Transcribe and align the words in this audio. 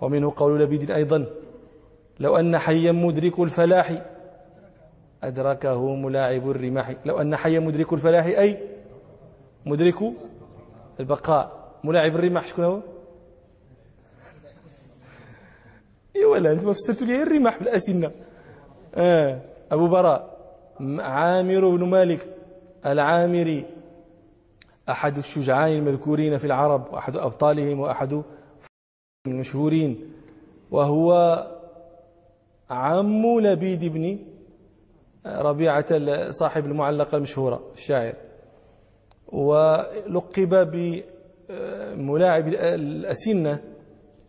ومنه 0.00 0.32
قول 0.36 0.60
لبيد 0.60 0.90
أيضا 0.90 1.26
لو 2.20 2.36
أن 2.36 2.58
حيا 2.58 2.92
مدرك 2.92 3.40
الفلاح 3.40 4.02
أدركه 5.22 5.94
ملاعب 5.94 6.50
الرماح. 6.50 6.94
لو 7.04 7.20
أن 7.20 7.36
حيا 7.36 7.60
مدرك 7.60 7.92
الفلاح 7.92 8.24
أي 8.24 8.58
مدرك 9.66 10.12
البقاء. 11.00 11.70
ملاعب 11.84 12.16
الرماح 12.16 12.46
شكون 12.46 12.64
هو؟ 12.64 12.80
إي 16.16 16.24
ولا 16.24 16.52
أنتم 16.52 16.72
فسرتوا 16.72 17.06
لي 17.06 17.22
الرماح 17.22 17.58
بالأسنة. 17.58 18.10
آه. 18.94 19.40
أبو 19.72 19.88
براء 19.88 20.38
عامر 20.98 21.68
بن 21.76 21.84
مالك 21.84 22.28
العامري. 22.86 23.64
أحد 24.90 25.16
الشجعان 25.16 25.72
المذكورين 25.72 26.38
في 26.38 26.44
العرب 26.44 26.92
وأحد 26.92 27.16
أبطالهم 27.16 27.80
وأحد 27.80 28.22
المشهورين 29.30 30.12
وهو 30.70 31.12
عم 32.70 33.40
لبيد 33.40 33.84
بن 33.84 34.18
ربيعة 35.26 35.86
صاحب 36.30 36.66
المعلقة 36.66 37.16
المشهورة 37.16 37.70
الشاعر. 37.74 38.14
ولقب 39.28 40.70
بملاعب 40.70 42.48
الأسنة. 42.48 43.62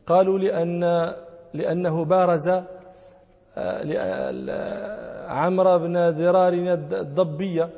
قالوا 0.08 0.40
لأن 0.40 1.14
لأنه 1.54 2.06
بارز 2.06 2.50
عمرو 5.28 5.80
بن 5.80 5.98
ذرار 6.10 6.54
الضبية 6.54 7.70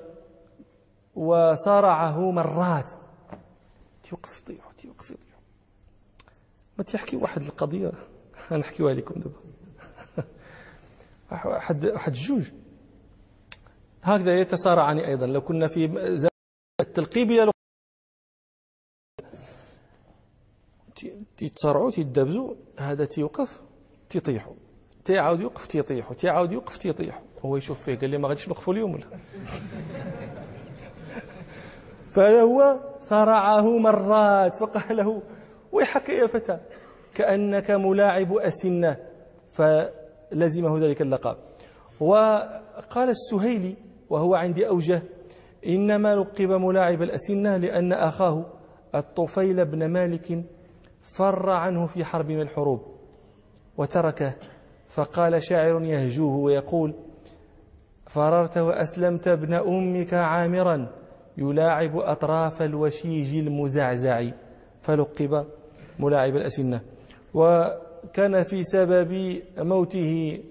وصارعه 1.16 2.32
مرات. 2.32 2.90
تيوقف 4.04 4.42
يطيح 4.42 4.72
تيوقف 4.72 5.12
يطيح 5.12 5.33
ما 6.78 6.84
تحكي 6.84 7.16
واحد 7.16 7.42
القضية. 7.42 7.92
نحكيها 8.52 8.94
لكم 8.94 9.22
دابا. 9.22 9.40
واحد 11.52 11.86
واحد 11.86 12.14
الجوج 12.14 12.52
هكذا 14.04 14.40
يتصارعان 14.40 14.98
أيضا. 14.98 15.26
لو 15.26 15.42
كنا 15.42 15.68
في 15.68 15.86
التلقيب 16.82 17.32
إلى 17.32 17.52
تيتصارعوا 21.38 21.92
تيدابزوا 21.92 22.56
هذا 22.80 23.06
تيوقف 23.06 23.62
تيطيحوا. 24.10 24.54
تيعاود 25.06 25.42
يوقف 25.42 25.68
تيطيحوا. 25.68 26.16
تيعاود 26.16 26.52
يوقف 26.52 26.78
تيطيحوا. 26.78 27.24
هو 27.46 27.58
يشوف 27.58 27.84
فيه 27.84 27.96
قال 27.96 28.10
لي 28.10 28.18
ما 28.18 28.28
غاديش 28.28 28.48
نوقفوا 28.48 28.74
اليوم 28.74 28.94
ولا؟ 28.94 29.08
هو 32.42 32.80
صارعه 33.00 33.78
مرات 33.78 34.56
فقال 34.56 34.98
له 34.98 35.22
ويحك 35.74 36.10
يا 36.10 36.28
فتى 36.28 36.60
كأنك 37.16 37.72
ملاعب 37.72 38.34
أسنة 38.34 38.98
فلزمه 39.52 40.80
ذلك 40.80 41.02
اللقب. 41.02 41.36
وقال 42.00 43.10
السهيلي 43.10 43.76
وهو 44.10 44.36
عندي 44.36 44.68
أوجه 44.68 45.02
إنما 45.68 46.16
لقب 46.16 46.50
ملاعب 46.50 47.02
الأسنة 47.02 47.58
لأن 47.58 47.94
أخاه 47.94 48.46
الطفيل 48.96 49.66
بن 49.66 49.86
مالك 49.86 50.44
فر 51.18 51.50
عنه 51.50 51.88
في 51.88 52.06
حرب 52.06 52.30
من 52.30 52.42
الحروب 52.42 52.82
وتركه. 53.78 54.34
فقال 54.90 55.44
شاعر 55.44 55.84
يهجوه 55.84 56.36
ويقول 56.36 56.94
فررت 58.08 58.58
وأسلمت 58.58 59.28
ابن 59.28 59.54
أمك 59.54 60.14
عامرا 60.14 60.88
يلاعب 61.38 61.98
أطراف 61.98 62.62
الوشيج 62.62 63.38
المزعزع. 63.38 64.30
فلقب 64.82 65.46
ملاعب 66.00 66.36
الأسنة. 66.36 66.82
وكان 67.34 68.44
في 68.44 68.64
سبب 68.64 69.42
موته 69.58 70.44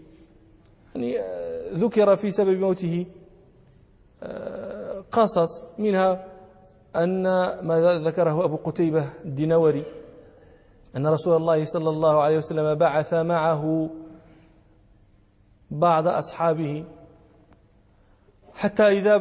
يعني 0.94 1.18
ذكر 1.72 2.16
في 2.16 2.30
سبب 2.30 2.60
موته 2.60 3.06
قصص 5.12 5.62
منها 5.78 6.24
أن 6.96 7.22
ما 7.62 8.00
ذكره 8.05 8.44
أبو 8.44 8.56
قتيبة 8.56 9.11
الدينوري 9.24 9.84
أن 10.96 11.06
رسول 11.06 11.36
الله 11.36 11.64
صلى 11.64 11.88
الله 11.90 12.22
عليه 12.22 12.38
وسلم 12.38 12.74
بعث 12.74 13.14
معه 13.14 13.90
بعض 15.70 16.08
أصحابه 16.08 16.84
حتى 18.55 18.83
إذا 18.83 19.20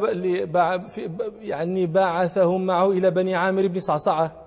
يعني 1.40 1.86
بعثهم 1.86 2.66
معه 2.66 2.90
إلى 2.90 3.10
بني 3.10 3.34
عامر 3.34 3.66
بن 3.66 3.80
صعصعة. 3.80 4.41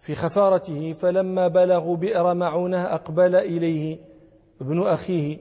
في 0.00 0.14
خفارته 0.14 0.92
فلما 0.92 1.48
بلغوا 1.48 1.96
بئر 1.96 2.34
معونة 2.34 2.84
أقبل 2.84 3.34
إليه 3.34 3.98
ابن 4.60 4.82
أخيه 4.82 5.38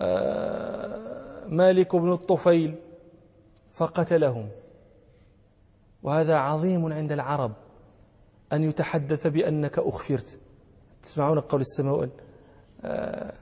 آه، 0.00 1.46
مالك 1.48 1.96
بن 1.96 2.12
الطفيل 2.12 2.74
فقتلهم. 3.72 4.48
وهذا 6.02 6.36
عظيم 6.36 6.92
عند 6.92 7.12
العرب 7.12 7.52
أن 8.52 8.64
يتحدث 8.64 9.26
بأنك 9.26 9.78
أخفرت. 9.78 10.38
تسمعون 11.02 11.40
قول 11.40 11.60
السماء 11.60 12.08
آه، 12.84 13.32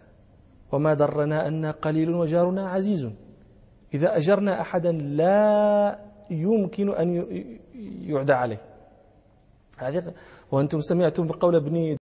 وما 0.73 0.95
ضرنا 0.95 1.47
أن 1.47 1.67
قليل 1.67 2.15
وجارنا 2.15 2.71
عزيز. 2.71 3.11
إذا 3.95 4.17
أجرنا 4.17 4.61
أحدا 4.61 4.93
لا 4.93 5.99
يمكن 6.31 6.91
أن 6.91 7.27
يعدى 8.03 8.33
عليه. 8.33 8.61
هذه 9.79 10.15
وأنتم 10.53 10.81
سمعتم 10.81 11.27
بقول 11.27 11.57
ابن 11.57 11.97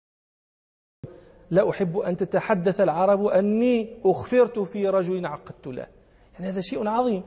لا 1.52 1.70
أحب 1.70 1.98
أن 1.98 2.18
تتحدث 2.18 2.82
العرب 2.82 3.26
أني 3.26 3.98
أخفرت 4.06 4.60
في 4.60 4.88
رجل 4.90 5.26
عقدت 5.26 5.68
له. 5.68 5.88
يعني 6.34 6.52
هذا 6.52 6.62
شيء 6.62 6.88
عظيم. 6.88 7.24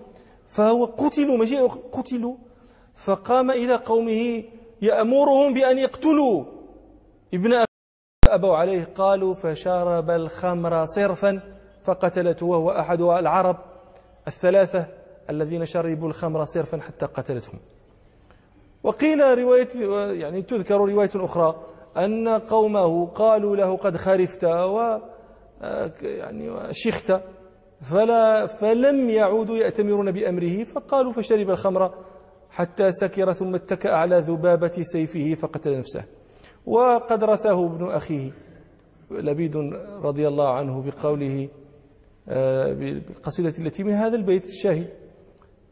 فهو 0.49 0.85
قتلوا 0.85 1.37
ماشي 1.37 1.61
قتلوا. 1.93 2.37
فقام 2.97 3.51
إلى 3.51 3.75
قومه 3.75 4.45
يأمرهم 4.83 5.55
بأن 5.55 5.79
يقتلوا. 5.79 6.45
ابن 7.35 7.65
أبوا 8.29 8.57
عليه 8.57 8.85
قالوا 8.85 9.35
فشرب 9.35 10.11
الخمر 10.11 10.85
صرفا 10.85 11.59
فقتلته 11.83 12.47
وهو 12.47 12.71
أحد 12.71 13.01
العرب 13.01 13.57
الثلاثة 14.27 14.87
الذين 15.31 15.67
شربوا 15.67 16.09
الخمر 16.09 16.45
صرفا 16.45 16.81
حتى 16.81 17.07
قتلتهم. 17.07 17.61
وقيل 18.83 19.39
رواية 19.39 19.69
يعني 20.13 20.43
تذكر 20.43 20.77
رواية 20.77 21.11
أخرى 21.15 21.57
أن 21.97 22.29
قومه 22.29 23.07
قالوا 23.07 23.57
له 23.57 23.77
قد 23.77 23.97
خرفت 23.97 24.45
و 24.45 24.99
يعني 26.03 26.51
شخت 26.73 27.13
فلا 27.81 28.47
فلم 28.47 29.11
يعودوا 29.11 29.57
يأتمرون 29.57 30.11
بأمره 30.13 30.65
فقالوا 30.65 31.13
فشرب 31.13 31.51
الخمر 31.51 31.95
حتى 32.51 32.93
سكر 32.93 33.33
ثم 33.33 33.55
اتكأ 33.55 33.91
على 33.91 34.19
ذبابة 34.19 34.83
سيفه 34.83 35.35
فقتل 35.35 35.79
نفسه. 35.79 36.05
وقد 36.67 37.25
رثاه 37.25 37.67
ابن 37.67 37.91
أخيه 37.91 38.31
لبيد 39.11 39.57
رضي 40.03 40.29
الله 40.29 40.49
عنه 40.49 40.83
بقوله 40.83 41.49
آه، 42.29 42.73
بالقصيدة 42.73 43.55
التي 43.59 43.85
من 43.85 43.93
هذا 43.93 44.17
البيت 44.17 44.47
الشاهي. 44.47 44.87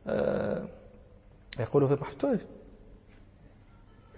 آه، 0.06 0.64
يقول 1.60 1.88
في 1.88 1.94
محفتوج 1.94 2.38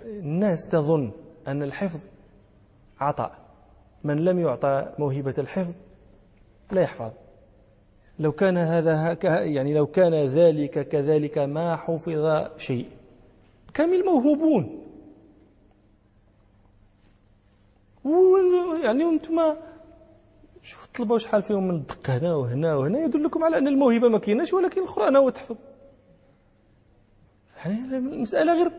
الناس 0.08 0.68
تظن 0.68 1.10
أن 1.48 1.62
الحفظ 1.62 2.00
عطاء. 3.00 3.38
من 4.04 4.24
لم 4.24 4.38
يعطى 4.38 4.92
موهبة 4.98 5.34
الحفظ 5.38 5.74
لا 6.72 6.80
يحفظ. 6.80 7.10
لو 8.18 8.32
كان 8.32 8.56
هذا 8.56 9.18
يعني 9.44 9.74
لو 9.74 9.86
كان 9.86 10.14
ذلك 10.14 10.88
كذلك 10.88 11.38
ما 11.38 11.76
حفظ 11.76 12.46
شيء. 12.56 12.88
كامل 13.74 14.04
موهوبون 14.04 14.84
يعني 18.84 19.04
أنتم 19.04 19.54
شوف 20.62 20.88
طلبوا 20.94 21.18
شحال 21.18 21.42
فيهم 21.42 21.68
من 21.68 21.74
الدق 21.74 22.10
هنا 22.10 22.34
وهنا 22.34 22.74
وهنا 22.74 22.98
يدلكم 22.98 23.44
على 23.44 23.58
أن 23.58 23.68
الموهبة 23.68 24.08
ما 24.08 24.18
كايناش 24.18 24.52
ولكن 24.52 24.82
القرآن 24.82 25.16
هو 25.16 25.30
تحفظ. 25.30 25.56
يعني 27.56 27.96
المساله 27.96 28.54
غير 28.54 28.72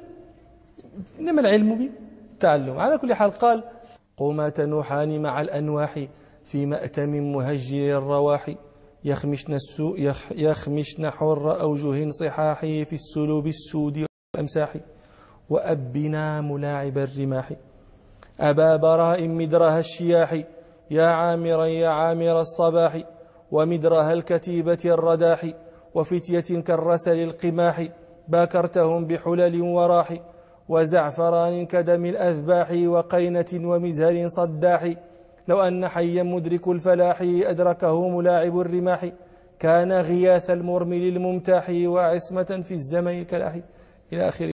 إنما 1.20 1.42
العلم 1.42 1.92
بالتعلم. 2.32 2.80
على 2.80 2.98
كل 2.98 3.14
حال 3.14 3.32
قال 3.32 3.64
قوما 4.18 4.50
تنوحان 4.50 5.22
مع 5.22 5.42
الأنواح 5.42 6.06
في 6.44 6.66
مأتم 6.66 7.10
مهجر 7.10 7.98
الرواح. 7.98 8.56
يخمشن 9.04 9.54
السوء 9.54 10.12
يخمشن 10.32 11.10
حر 11.10 11.62
أوجه 11.62 12.10
صحاحه 12.10 12.84
في 12.84 12.94
السلوب 12.94 13.48
السود 13.48 14.06
والأمساح. 14.36 14.76
وأبنا 15.50 16.42
ملاعب 16.42 16.98
الرماح. 16.98 17.54
أبا 18.40 18.76
براء 18.76 19.28
مدرها 19.28 19.80
الشياح. 19.80 20.44
يا 20.92 21.06
عامرا 21.08 21.66
يا 21.66 21.90
عامر 21.90 22.40
الصباح. 22.40 23.02
ومدرها 23.52 24.14
الكتيبة 24.14 24.80
الرداح. 24.86 25.52
وفتية 25.96 26.62
كالرسل 26.62 27.20
القماح. 27.20 27.88
باكرتهم 28.28 29.06
بحلل 29.06 29.62
وراح. 29.62 30.18
وزعفران 30.70 31.66
كدم 31.66 32.06
الأذباح 32.06 32.72
وقينة 32.72 33.52
ومزهر 33.54 34.28
صداح. 34.28 34.94
لو 35.48 35.62
أن 35.62 35.88
حيا 35.88 36.24
مدرك 36.24 36.68
الفلاح 36.68 37.22
أدركه 37.22 38.10
ملاعب 38.10 38.60
الرماح. 38.60 39.10
كان 39.60 39.92
غياث 39.92 40.50
المرمل 40.50 41.04
الممتاح 41.08 41.70
وعصمة 41.70 42.62
في 42.64 42.74
الزمن 42.74 43.26
كلاح. 43.26 43.60
إلى 44.14 44.28
آخر 44.28 44.46